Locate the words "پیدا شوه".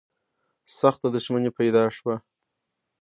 1.59-2.15